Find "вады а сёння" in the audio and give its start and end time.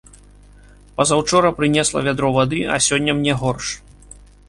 2.39-3.11